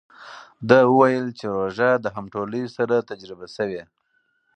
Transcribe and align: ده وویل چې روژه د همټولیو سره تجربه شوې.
ده 0.69 0.77
وویل 0.91 1.27
چې 1.39 1.45
روژه 1.55 1.89
د 1.99 2.05
همټولیو 2.15 2.73
سره 2.77 3.05
تجربه 3.09 3.47
شوې. 3.55 3.83